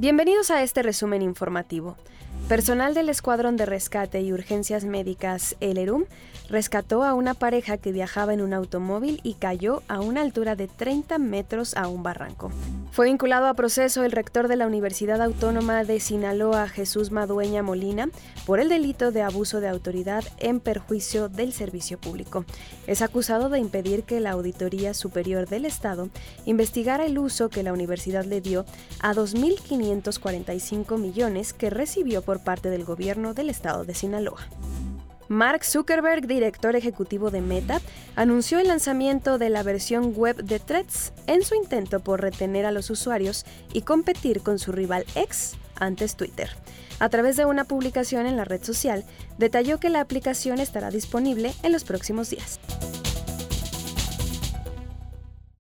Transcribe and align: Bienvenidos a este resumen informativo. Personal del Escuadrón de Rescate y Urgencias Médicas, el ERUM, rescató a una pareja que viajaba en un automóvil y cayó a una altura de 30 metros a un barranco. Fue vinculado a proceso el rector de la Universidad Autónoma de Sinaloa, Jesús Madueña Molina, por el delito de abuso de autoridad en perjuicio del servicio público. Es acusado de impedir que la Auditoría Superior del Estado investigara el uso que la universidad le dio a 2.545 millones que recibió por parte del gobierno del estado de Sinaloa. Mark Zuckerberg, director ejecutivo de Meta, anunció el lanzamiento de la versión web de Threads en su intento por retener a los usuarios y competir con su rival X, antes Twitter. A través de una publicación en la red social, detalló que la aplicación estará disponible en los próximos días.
Bienvenidos 0.00 0.52
a 0.52 0.62
este 0.62 0.84
resumen 0.84 1.22
informativo. 1.22 1.96
Personal 2.48 2.94
del 2.94 3.10
Escuadrón 3.10 3.56
de 3.56 3.66
Rescate 3.66 4.22
y 4.22 4.32
Urgencias 4.32 4.84
Médicas, 4.84 5.56
el 5.60 5.76
ERUM, 5.76 6.04
rescató 6.48 7.02
a 7.02 7.12
una 7.12 7.34
pareja 7.34 7.76
que 7.76 7.92
viajaba 7.92 8.32
en 8.32 8.40
un 8.40 8.54
automóvil 8.54 9.20
y 9.22 9.34
cayó 9.34 9.82
a 9.86 10.00
una 10.00 10.22
altura 10.22 10.56
de 10.56 10.66
30 10.66 11.18
metros 11.18 11.76
a 11.76 11.88
un 11.88 12.02
barranco. 12.02 12.50
Fue 12.90 13.04
vinculado 13.04 13.48
a 13.48 13.54
proceso 13.54 14.02
el 14.02 14.12
rector 14.12 14.48
de 14.48 14.56
la 14.56 14.66
Universidad 14.66 15.20
Autónoma 15.20 15.84
de 15.84 16.00
Sinaloa, 16.00 16.68
Jesús 16.68 17.10
Madueña 17.10 17.62
Molina, 17.62 18.08
por 18.46 18.60
el 18.60 18.70
delito 18.70 19.12
de 19.12 19.20
abuso 19.20 19.60
de 19.60 19.68
autoridad 19.68 20.24
en 20.38 20.60
perjuicio 20.60 21.28
del 21.28 21.52
servicio 21.52 21.98
público. 21.98 22.46
Es 22.86 23.02
acusado 23.02 23.50
de 23.50 23.58
impedir 23.58 24.04
que 24.04 24.20
la 24.20 24.30
Auditoría 24.30 24.94
Superior 24.94 25.46
del 25.48 25.66
Estado 25.66 26.08
investigara 26.46 27.04
el 27.04 27.18
uso 27.18 27.50
que 27.50 27.62
la 27.62 27.74
universidad 27.74 28.24
le 28.24 28.40
dio 28.40 28.64
a 29.00 29.12
2.545 29.88 30.98
millones 30.98 31.52
que 31.52 31.70
recibió 31.70 32.22
por 32.22 32.40
parte 32.40 32.70
del 32.70 32.84
gobierno 32.84 33.34
del 33.34 33.50
estado 33.50 33.84
de 33.84 33.94
Sinaloa. 33.94 34.40
Mark 35.28 35.62
Zuckerberg, 35.64 36.26
director 36.26 36.74
ejecutivo 36.74 37.30
de 37.30 37.42
Meta, 37.42 37.80
anunció 38.16 38.58
el 38.58 38.68
lanzamiento 38.68 39.36
de 39.36 39.50
la 39.50 39.62
versión 39.62 40.14
web 40.14 40.36
de 40.42 40.58
Threads 40.58 41.12
en 41.26 41.42
su 41.42 41.54
intento 41.54 42.00
por 42.00 42.22
retener 42.22 42.64
a 42.64 42.72
los 42.72 42.88
usuarios 42.88 43.44
y 43.74 43.82
competir 43.82 44.40
con 44.40 44.58
su 44.58 44.72
rival 44.72 45.04
X, 45.14 45.56
antes 45.78 46.16
Twitter. 46.16 46.50
A 46.98 47.10
través 47.10 47.36
de 47.36 47.44
una 47.44 47.64
publicación 47.64 48.26
en 48.26 48.36
la 48.36 48.44
red 48.44 48.64
social, 48.64 49.04
detalló 49.36 49.78
que 49.78 49.90
la 49.90 50.00
aplicación 50.00 50.58
estará 50.60 50.90
disponible 50.90 51.54
en 51.62 51.72
los 51.72 51.84
próximos 51.84 52.30
días. 52.30 52.58